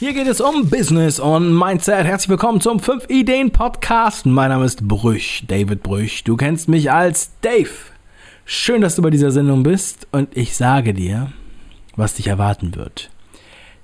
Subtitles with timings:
[0.00, 2.06] Hier geht es um Business und Mindset.
[2.06, 4.24] Herzlich willkommen zum 5 Ideen Podcast.
[4.24, 6.24] Mein Name ist Brüch, David Brüch.
[6.24, 7.68] Du kennst mich als Dave.
[8.46, 11.34] Schön, dass du bei dieser Sendung bist und ich sage dir,
[11.96, 13.10] was dich erwarten wird.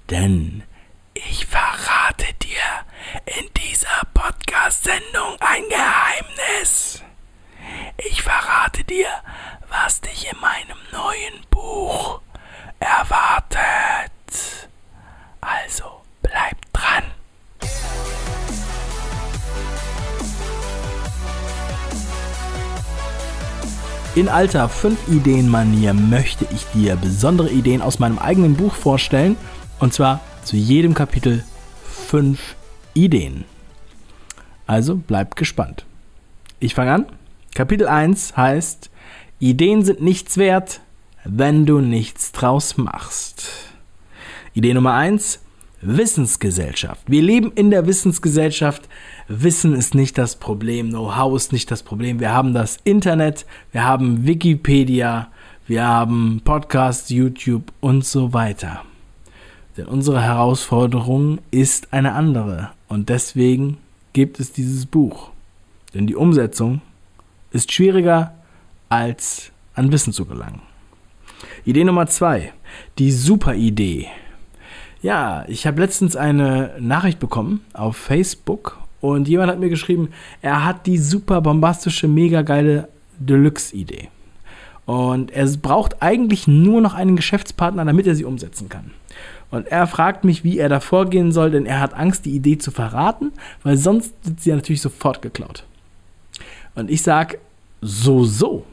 [0.08, 0.62] Denn
[1.12, 7.02] ich verrate dir in dieser Podcast-Sendung ein Geheimnis.
[8.08, 9.08] Ich verrate dir,
[9.68, 12.22] was dich in meinem neuen Buch
[24.16, 29.36] In alter 5-Ideen-Manier möchte ich dir besondere Ideen aus meinem eigenen Buch vorstellen.
[29.78, 31.44] Und zwar zu jedem Kapitel
[31.84, 32.56] 5
[32.94, 33.44] Ideen.
[34.66, 35.84] Also bleib gespannt.
[36.60, 37.06] Ich fange an.
[37.54, 38.88] Kapitel 1 heißt,
[39.38, 40.80] Ideen sind nichts wert,
[41.24, 43.68] wenn du nichts draus machst.
[44.54, 45.40] Idee Nummer 1,
[45.86, 47.02] Wissensgesellschaft.
[47.06, 48.88] Wir leben in der Wissensgesellschaft.
[49.28, 52.20] Wissen ist nicht das Problem, Know-how ist nicht das Problem.
[52.20, 55.28] Wir haben das Internet, wir haben Wikipedia,
[55.66, 58.82] wir haben Podcasts, YouTube und so weiter.
[59.76, 63.78] Denn unsere Herausforderung ist eine andere und deswegen
[64.12, 65.30] gibt es dieses Buch.
[65.94, 66.80] Denn die Umsetzung
[67.52, 68.34] ist schwieriger
[68.88, 70.62] als an Wissen zu gelangen.
[71.64, 72.52] Idee Nummer zwei,
[72.98, 74.08] die Superidee.
[75.06, 80.08] Ja, ich habe letztens eine Nachricht bekommen auf Facebook und jemand hat mir geschrieben,
[80.42, 82.88] er hat die super bombastische, mega geile
[83.20, 84.08] Deluxe-Idee.
[84.84, 88.90] Und er braucht eigentlich nur noch einen Geschäftspartner, damit er sie umsetzen kann.
[89.52, 92.58] Und er fragt mich, wie er da vorgehen soll, denn er hat Angst, die Idee
[92.58, 93.30] zu verraten,
[93.62, 95.62] weil sonst wird sie ja natürlich sofort geklaut.
[96.74, 97.38] Und ich sage,
[97.80, 98.66] so, so.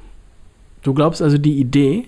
[0.82, 2.08] Du glaubst also, die Idee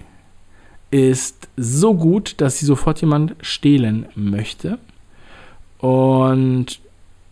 [0.95, 4.79] ist so gut, dass sie sofort jemand stehlen möchte.
[5.79, 6.79] Und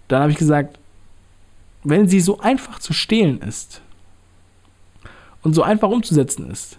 [0.10, 0.78] dann habe ich gesagt,
[1.86, 3.82] wenn sie so einfach zu stehlen ist
[5.44, 6.78] und so einfach umzusetzen ist,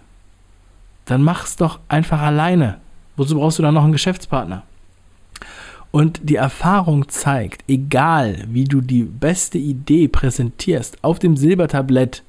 [1.05, 2.79] dann mach es doch einfach alleine.
[3.17, 4.61] Wozu brauchst du dann noch einen Geschäftspartner?
[5.89, 12.21] Und die Erfahrung zeigt, egal wie du die beste Idee präsentierst auf dem Silbertablett,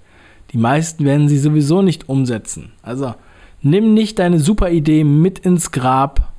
[0.53, 2.73] die meisten werden sie sowieso nicht umsetzen.
[2.83, 3.15] Also
[3.63, 6.33] nimm nicht deine super Idee mit ins Grab,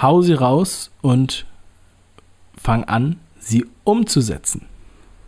[0.00, 1.46] hau sie raus und
[2.56, 4.66] fang an, sie umzusetzen.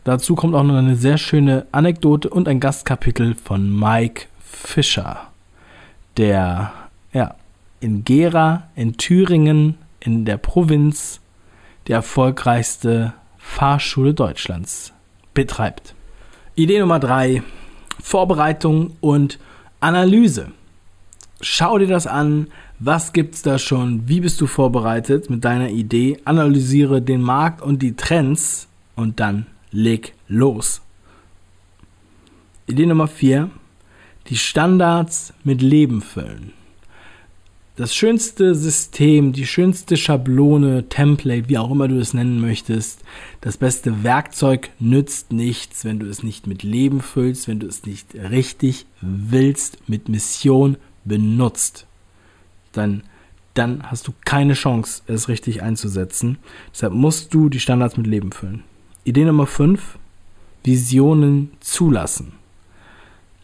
[0.04, 5.28] Dazu kommt auch noch eine sehr schöne Anekdote und ein Gastkapitel von Mike Fischer,
[6.16, 6.72] der
[7.12, 7.36] ja,
[7.80, 11.20] in Gera in Thüringen in der Provinz
[11.86, 14.92] die erfolgreichste Fahrschule Deutschlands
[15.34, 15.94] betreibt.
[16.54, 17.42] Idee Nummer drei:
[18.00, 19.38] Vorbereitung und
[19.80, 20.52] Analyse.
[21.42, 22.46] Schau dir das an.
[22.78, 24.08] Was gibt's da schon?
[24.08, 26.18] Wie bist du vorbereitet mit deiner Idee?
[26.24, 30.80] Analysiere den Markt und die Trends und dann leg los.
[32.66, 33.50] Idee Nummer vier:
[34.28, 36.52] Die Standards mit Leben füllen
[37.76, 43.00] das schönste System, die schönste Schablone, Template, wie auch immer du es nennen möchtest,
[43.40, 47.86] das beste Werkzeug nützt nichts, wenn du es nicht mit Leben füllst, wenn du es
[47.86, 51.86] nicht richtig willst, mit Mission benutzt.
[52.72, 53.02] Dann,
[53.54, 56.38] dann hast du keine Chance, es richtig einzusetzen.
[56.72, 58.64] Deshalb musst du die Standards mit Leben füllen.
[59.04, 59.98] Idee Nummer 5,
[60.64, 62.32] Visionen zulassen.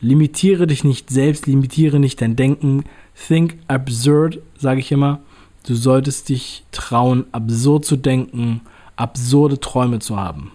[0.00, 2.84] Limitiere dich nicht selbst, limitiere nicht dein Denken.
[3.26, 5.20] Think absurd, sage ich immer.
[5.66, 8.60] Du solltest dich trauen, absurd zu denken,
[8.96, 10.52] absurde Träume zu haben.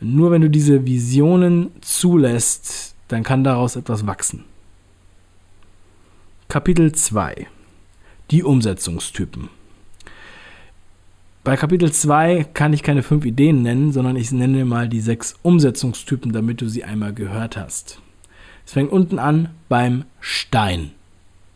[0.00, 4.44] Nur wenn du diese Visionen zulässt, dann kann daraus etwas wachsen.
[6.50, 7.46] Kapitel 2
[8.32, 9.50] Die Umsetzungstypen.
[11.44, 15.36] Bei Kapitel 2 kann ich keine fünf Ideen nennen, sondern ich nenne mal die sechs
[15.42, 18.00] Umsetzungstypen, damit du sie einmal gehört hast.
[18.66, 20.90] Es fängt unten an beim Stein.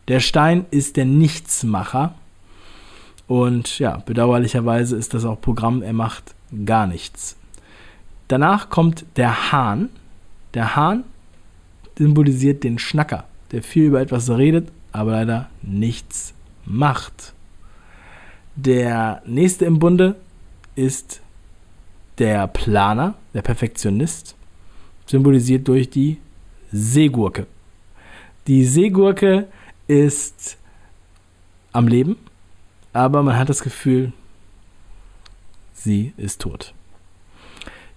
[0.07, 2.15] Der Stein ist der Nichtsmacher.
[3.27, 7.35] Und ja, bedauerlicherweise ist das auch Programm, er macht gar nichts.
[8.29, 9.89] Danach kommt der Hahn.
[10.53, 11.03] Der Hahn
[11.97, 16.33] symbolisiert den Schnacker, der viel über etwas redet, aber leider nichts
[16.63, 17.33] macht.
[18.55, 20.15] Der nächste im Bunde
[20.75, 21.21] ist
[22.17, 24.35] der Planer, der Perfektionist,
[25.05, 26.17] symbolisiert durch die
[26.71, 27.45] Seegurke.
[28.47, 29.49] Die Seegurke
[29.87, 30.57] ist
[31.73, 32.15] am Leben,
[32.93, 34.13] aber man hat das Gefühl,
[35.73, 36.73] sie ist tot.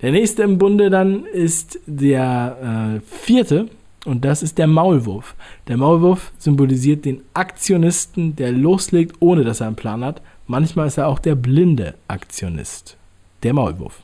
[0.02, 3.68] Der nächste im Bunde dann ist der äh, vierte
[4.08, 5.34] und das ist der Maulwurf.
[5.68, 10.22] Der Maulwurf symbolisiert den Aktionisten, der loslegt, ohne dass er einen Plan hat.
[10.46, 12.96] manchmal ist er auch der blinde Aktionist,
[13.42, 14.00] der Maulwurf.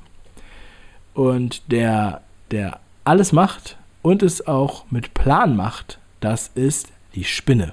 [1.14, 2.20] Und der,
[2.50, 7.72] der alles macht und es auch mit Plan macht, das ist die Spinne.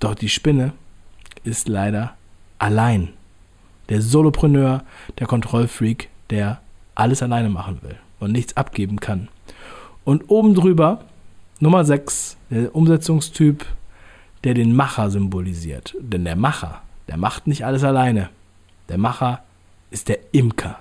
[0.00, 0.72] Doch die Spinne
[1.44, 2.14] ist leider
[2.58, 3.10] allein.
[3.90, 4.82] Der Solopreneur,
[5.18, 6.62] der Kontrollfreak, der
[6.94, 9.28] alles alleine machen will und nichts abgeben kann.
[10.04, 11.04] Und oben drüber
[11.60, 13.64] Nummer 6, der Umsetzungstyp,
[14.42, 15.94] der den Macher symbolisiert.
[16.00, 18.30] Denn der Macher, der macht nicht alles alleine.
[18.88, 19.42] Der Macher
[19.90, 20.78] ist der Imker.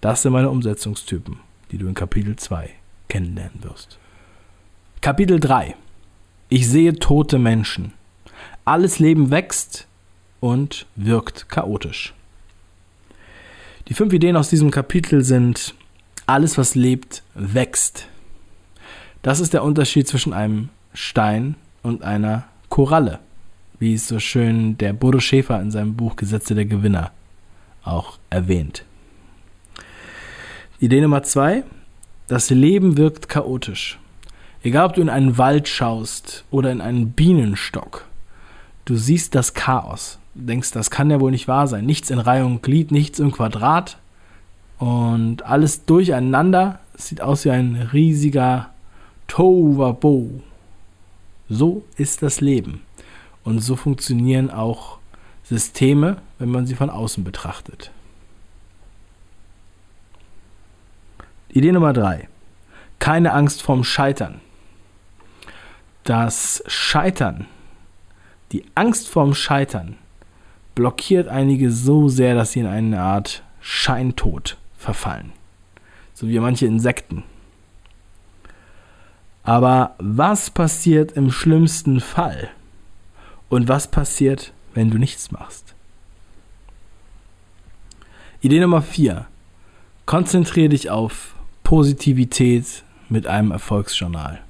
[0.00, 1.40] Das sind meine Umsetzungstypen,
[1.70, 2.70] die du in Kapitel 2
[3.08, 3.98] kennenlernen wirst.
[5.00, 5.74] Kapitel 3.
[6.48, 7.92] Ich sehe tote Menschen.
[8.64, 9.86] Alles Leben wächst
[10.40, 12.14] und wirkt chaotisch.
[13.88, 15.74] Die fünf Ideen aus diesem Kapitel sind,
[16.26, 18.06] alles was lebt, wächst.
[19.22, 23.18] Das ist der Unterschied zwischen einem Stein und einer Koralle,
[23.78, 27.10] wie es so schön der Bodo Schäfer in seinem Buch Gesetze der Gewinner
[27.84, 28.84] auch erwähnt.
[30.78, 31.64] Idee Nummer zwei,
[32.28, 33.98] das Leben wirkt chaotisch.
[34.62, 38.06] Egal ob du in einen Wald schaust oder in einen Bienenstock,
[38.86, 40.18] du siehst das Chaos.
[40.34, 41.84] Du denkst, das kann ja wohl nicht wahr sein.
[41.84, 43.98] Nichts in Reihe und Glied, nichts im Quadrat
[44.78, 46.78] und alles durcheinander.
[46.96, 48.69] Es sieht aus wie ein riesiger
[49.30, 50.42] Tovabo.
[51.48, 52.82] So ist das Leben.
[53.44, 54.98] Und so funktionieren auch
[55.44, 57.92] Systeme, wenn man sie von außen betrachtet.
[61.48, 62.28] Idee Nummer drei.
[62.98, 64.40] Keine Angst vorm Scheitern.
[66.02, 67.46] Das Scheitern,
[68.50, 69.96] die Angst vorm Scheitern,
[70.74, 75.32] blockiert einige so sehr, dass sie in eine Art Scheintod verfallen.
[76.14, 77.22] So wie manche Insekten.
[79.42, 82.50] Aber was passiert im schlimmsten Fall?
[83.48, 85.74] Und was passiert, wenn du nichts machst?
[88.42, 89.26] Idee Nummer 4.
[90.06, 94.40] Konzentriere dich auf Positivität mit einem Erfolgsjournal.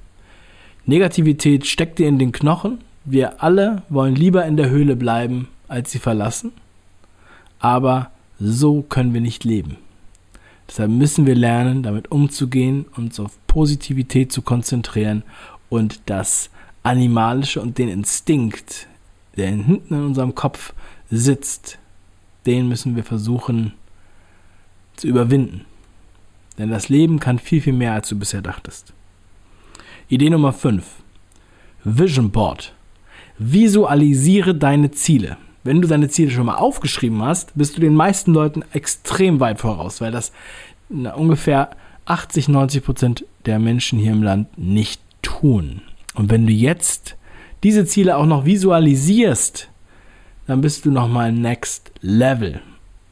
[0.85, 2.79] Negativität steckt dir in den Knochen.
[3.05, 6.51] Wir alle wollen lieber in der Höhle bleiben, als sie verlassen.
[7.59, 9.77] Aber so können wir nicht leben.
[10.71, 15.23] Deshalb müssen wir lernen, damit umzugehen, uns auf Positivität zu konzentrieren
[15.67, 16.49] und das
[16.81, 18.87] Animalische und den Instinkt,
[19.35, 20.73] der hinten in unserem Kopf
[21.09, 21.77] sitzt,
[22.45, 23.73] den müssen wir versuchen
[24.95, 25.65] zu überwinden.
[26.57, 28.93] Denn das Leben kann viel, viel mehr, als du bisher dachtest.
[30.07, 30.85] Idee Nummer 5.
[31.83, 32.73] Vision Board.
[33.37, 35.35] Visualisiere deine Ziele.
[35.63, 39.59] Wenn du deine Ziele schon mal aufgeschrieben hast, bist du den meisten Leuten extrem weit
[39.59, 40.31] voraus, weil das
[40.89, 41.71] ungefähr
[42.05, 45.81] 80, 90 Prozent der Menschen hier im Land nicht tun.
[46.15, 47.15] Und wenn du jetzt
[47.63, 49.69] diese Ziele auch noch visualisierst,
[50.47, 52.59] dann bist du nochmal next level.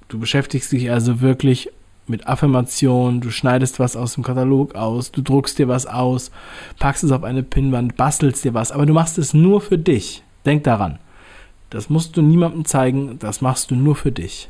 [0.07, 1.69] Du beschäftigst dich also wirklich
[2.07, 6.31] mit Affirmation, du schneidest was aus dem Katalog aus, du druckst dir was aus,
[6.79, 10.23] packst es auf eine Pinnwand, bastelst dir was, aber du machst es nur für dich.
[10.45, 10.97] Denk daran.
[11.69, 14.49] Das musst du niemandem zeigen, das machst du nur für dich.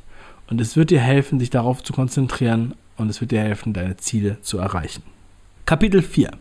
[0.50, 3.98] Und es wird dir helfen, dich darauf zu konzentrieren und es wird dir helfen, deine
[3.98, 5.04] Ziele zu erreichen.
[5.66, 6.31] Kapitel 4.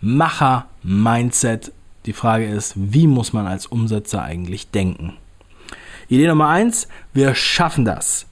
[0.00, 1.72] Macher Mindset.
[2.06, 5.14] Die Frage ist, wie muss man als Umsetzer eigentlich denken?
[6.08, 8.26] Idee Nummer 1, wir schaffen das.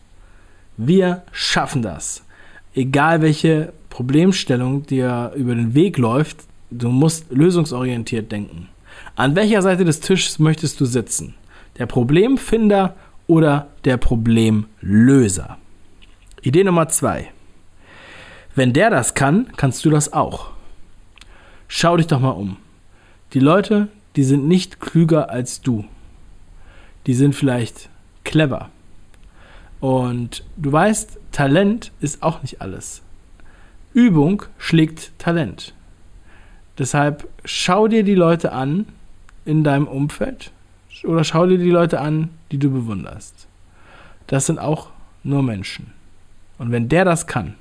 [0.77, 2.23] Wir schaffen das.
[2.75, 6.39] Egal welche Problemstellung dir über den Weg läuft,
[6.71, 8.69] du musst lösungsorientiert denken.
[9.17, 11.35] An welcher Seite des Tisches möchtest du sitzen?
[11.79, 15.59] Der Problemfinder oder der Problemlöser?
[16.43, 17.31] Idee Nummer zwei.
[18.55, 20.51] Wenn der das kann, kannst du das auch.
[21.69, 22.59] Schau dich doch mal um.
[23.33, 25.85] Die Leute, die sind nicht klüger als du.
[27.07, 27.89] Die sind vielleicht
[28.25, 28.69] clever.
[29.81, 33.03] Und du weißt, Talent ist auch nicht alles.
[33.95, 35.75] Übung schlägt Talent.
[36.79, 38.87] Deshalb schau dir die Leute an
[39.45, 40.53] in deinem Umfeld
[41.05, 43.47] oder schau dir die Leute an, die du bewunderst.
[44.27, 44.91] Das sind auch
[45.25, 45.93] nur Menschen.
[46.59, 47.55] Und wenn der das kann,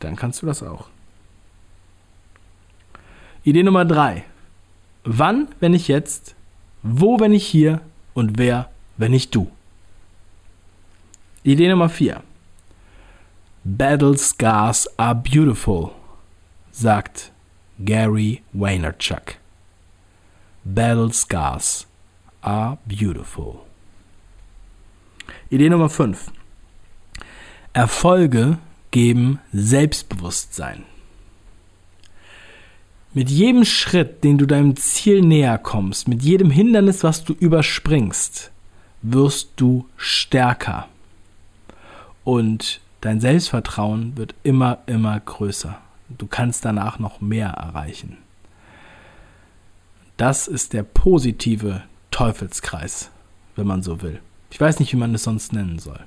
[0.00, 0.88] dann kannst du das auch.
[3.44, 4.24] Idee Nummer drei.
[5.04, 6.34] Wann, wenn ich jetzt?
[6.82, 7.80] Wo, wenn ich hier?
[8.14, 9.50] Und wer, wenn ich du?
[11.42, 12.22] Idee Nummer vier.
[13.64, 15.90] Battle scars are beautiful,
[16.70, 17.32] sagt
[17.78, 19.36] Gary Vaynerchuk.
[20.64, 21.86] Battle scars
[22.42, 23.64] are beautiful.
[25.50, 26.30] Idee Nummer 5.
[27.72, 28.58] Erfolge
[28.90, 30.84] geben Selbstbewusstsein.
[33.14, 38.50] Mit jedem Schritt, den du deinem Ziel näher kommst, mit jedem Hindernis, was du überspringst,
[39.02, 40.88] wirst du stärker.
[42.24, 45.78] Und dein Selbstvertrauen wird immer, immer größer.
[46.08, 48.18] Du kannst danach noch mehr erreichen.
[50.16, 53.10] Das ist der positive Teufelskreis,
[53.56, 54.20] wenn man so will.
[54.50, 55.98] Ich weiß nicht, wie man es sonst nennen soll.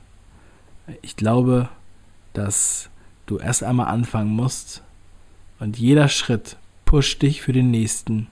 [1.02, 1.68] Ich glaube,
[2.34, 2.90] dass
[3.26, 4.82] du erst einmal anfangen musst
[5.60, 8.28] und jeder Schritt pusht dich für den nächsten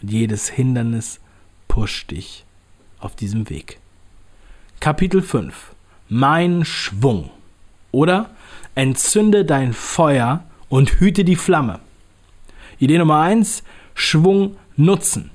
[0.00, 1.20] und jedes Hindernis
[1.68, 2.44] pusht dich
[2.98, 3.78] auf diesem Weg.
[4.80, 5.74] Kapitel 5
[6.08, 7.30] Mein Schwung
[7.92, 8.30] oder
[8.74, 11.80] Entzünde dein Feuer und hüte die Flamme.
[12.78, 13.62] Idee Nummer 1
[13.94, 15.30] Schwung nutzen.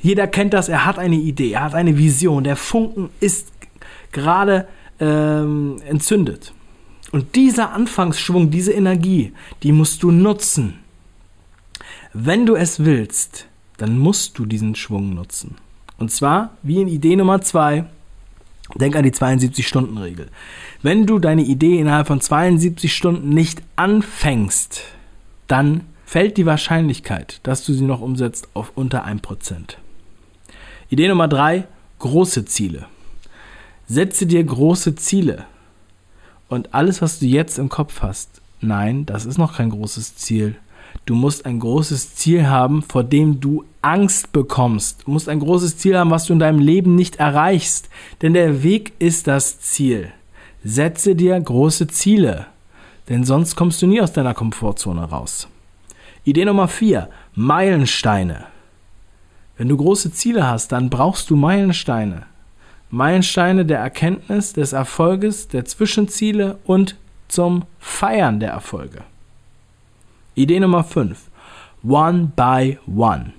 [0.00, 3.48] Jeder kennt das, er hat eine Idee, er hat eine Vision, der Funken ist
[4.12, 4.66] gerade
[5.00, 6.52] ähm, entzündet.
[7.10, 9.32] Und dieser Anfangsschwung, diese Energie,
[9.62, 10.80] die musst du nutzen.
[12.12, 13.46] Wenn du es willst,
[13.78, 15.56] dann musst du diesen Schwung nutzen.
[15.98, 17.84] Und zwar, wie in Idee Nummer 2,
[18.74, 20.28] denk an die 72-Stunden-Regel.
[20.82, 24.82] Wenn du deine Idee innerhalb von 72 Stunden nicht anfängst,
[25.46, 29.76] dann fällt die Wahrscheinlichkeit, dass du sie noch umsetzt, auf unter 1%.
[30.88, 32.86] Idee Nummer 3, große Ziele.
[33.86, 35.44] Setze dir große Ziele.
[36.48, 40.56] Und alles, was du jetzt im Kopf hast, nein, das ist noch kein großes Ziel.
[41.04, 45.02] Du musst ein großes Ziel haben, vor dem du Angst bekommst.
[45.04, 47.90] Du musst ein großes Ziel haben, was du in deinem Leben nicht erreichst.
[48.22, 50.10] Denn der Weg ist das Ziel.
[50.64, 52.46] Setze dir große Ziele.
[53.10, 55.48] Denn sonst kommst du nie aus deiner Komfortzone raus.
[56.24, 57.08] Idee Nummer 4.
[57.34, 58.46] Meilensteine.
[59.56, 62.26] Wenn du große Ziele hast, dann brauchst du Meilensteine.
[62.90, 66.96] Meilensteine der Erkenntnis, des Erfolges, der Zwischenziele und
[67.28, 69.02] zum Feiern der Erfolge.
[70.34, 71.18] Idee Nummer 5.
[71.82, 73.32] One by one.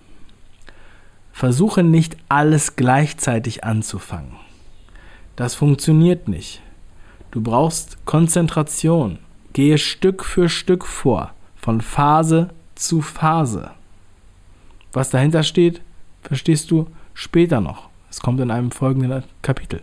[1.31, 4.35] Versuche nicht alles gleichzeitig anzufangen.
[5.35, 6.61] Das funktioniert nicht.
[7.31, 9.19] Du brauchst Konzentration.
[9.53, 13.71] Gehe Stück für Stück vor, von Phase zu Phase.
[14.93, 15.81] Was dahinter steht,
[16.23, 17.89] verstehst du später noch.
[18.09, 19.81] Es kommt in einem folgenden Kapitel.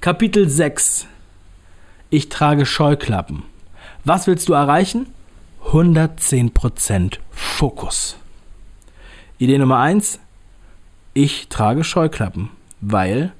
[0.00, 1.06] Kapitel 6.
[2.10, 3.42] Ich trage Scheuklappen.
[4.04, 5.06] Was willst du erreichen?
[5.64, 8.16] 110% Fokus.
[9.38, 10.20] Idee Nummer 1.
[11.14, 12.50] Ich trage Scheuklappen,
[12.80, 13.32] weil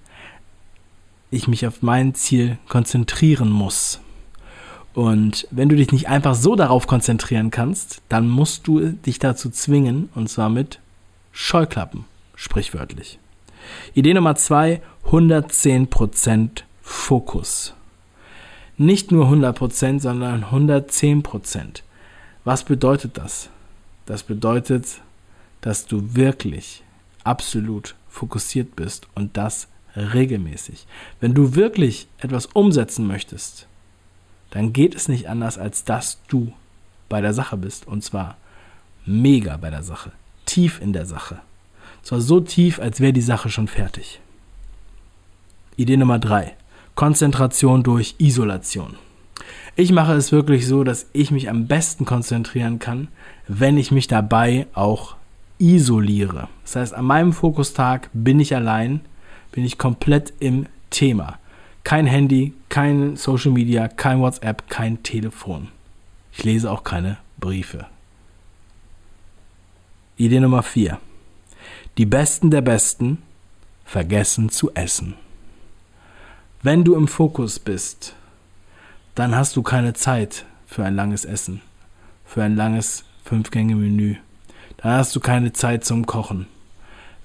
[1.31, 4.01] ich mich auf mein Ziel konzentrieren muss.
[4.99, 9.49] Und wenn du dich nicht einfach so darauf konzentrieren kannst, dann musst du dich dazu
[9.49, 10.81] zwingen, und zwar mit
[11.31, 13.21] Scheuklappen sprichwörtlich.
[13.95, 17.75] Idee Nummer zwei, 110% Fokus.
[18.77, 21.83] Nicht nur 100%, sondern 110%.
[22.43, 23.51] Was bedeutet das?
[24.05, 25.01] Das bedeutet,
[25.61, 26.83] dass du wirklich
[27.23, 30.89] absolut fokussiert bist und das regelmäßig.
[31.21, 33.69] Wenn du wirklich etwas umsetzen möchtest,
[34.51, 36.53] dann geht es nicht anders, als dass du
[37.09, 37.87] bei der Sache bist.
[37.87, 38.37] Und zwar
[39.05, 40.13] mega bei der Sache,
[40.47, 41.39] tief in der Sache.
[42.03, 44.21] Zwar so tief, als wäre die Sache schon fertig.
[45.77, 46.55] Idee Nummer drei:
[46.95, 48.97] Konzentration durch Isolation.
[49.77, 53.09] Ich mache es wirklich so, dass ich mich am besten konzentrieren kann,
[53.47, 55.15] wenn ich mich dabei auch
[55.59, 56.49] isoliere.
[56.65, 59.01] Das heißt, an meinem Fokustag bin ich allein,
[59.53, 61.39] bin ich komplett im Thema.
[61.89, 65.69] Kein Handy, kein Social Media, kein WhatsApp, kein Telefon.
[66.35, 67.87] Ich lese auch keine Briefe.
[70.19, 70.99] Idee Nummer 4.
[71.97, 73.23] Die Besten der Besten
[73.87, 75.15] vergessen zu essen.
[76.63, 78.15] Wenn du im Fokus bist,
[79.15, 81.63] dann hast du keine Zeit für ein langes Essen,
[82.27, 84.17] für ein langes Fünf-Gänge-Menü.
[84.77, 86.49] Dann hast du keine Zeit zum Kochen.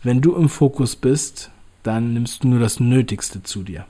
[0.04, 1.52] Wenn du im Fokus bist,
[1.84, 3.86] dann nimmst du nur das Nötigste zu dir.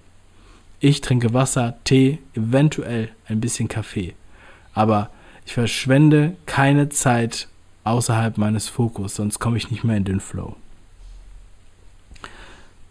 [0.86, 4.16] Ich trinke Wasser, Tee, eventuell ein bisschen Kaffee.
[4.74, 5.12] Aber
[5.46, 7.48] ich verschwende keine Zeit
[7.86, 10.58] außerhalb meines Fokus, sonst komme ich nicht mehr in den Flow.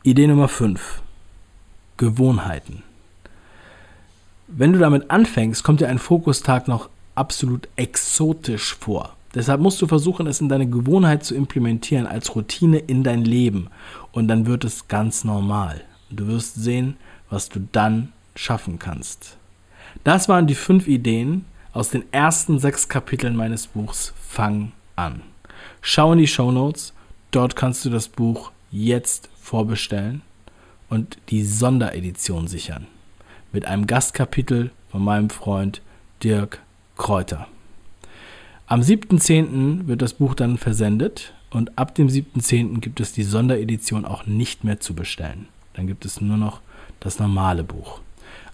[0.04, 1.02] Idee Nummer 5.
[1.98, 2.82] Gewohnheiten.
[4.48, 9.16] Wenn du damit anfängst, kommt dir ein Fokustag noch absolut exotisch vor.
[9.34, 13.68] Deshalb musst du versuchen, es in deine Gewohnheit zu implementieren als Routine in dein Leben.
[14.12, 15.82] Und dann wird es ganz normal.
[16.08, 16.96] Du wirst sehen,
[17.32, 19.38] was du dann schaffen kannst.
[20.04, 25.22] Das waren die fünf Ideen aus den ersten sechs Kapiteln meines Buchs Fang an.
[25.80, 26.92] Schau in die Show Notes.
[27.30, 30.20] Dort kannst du das Buch jetzt vorbestellen
[30.90, 32.86] und die Sonderedition sichern.
[33.50, 35.80] Mit einem Gastkapitel von meinem Freund
[36.22, 36.60] Dirk
[36.98, 37.48] Kräuter.
[38.66, 39.86] Am 7.10.
[39.86, 42.80] wird das Buch dann versendet und ab dem 7.10.
[42.80, 45.48] gibt es die Sonderedition auch nicht mehr zu bestellen.
[45.72, 46.60] Dann gibt es nur noch
[47.02, 48.00] das normale Buch.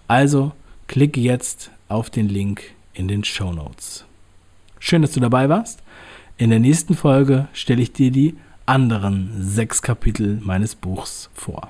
[0.07, 0.51] Also
[0.87, 2.63] klicke jetzt auf den Link
[2.93, 4.05] in den Show Notes.
[4.79, 5.81] Schön, dass du dabei warst.
[6.37, 11.69] In der nächsten Folge stelle ich dir die anderen sechs Kapitel meines Buchs vor.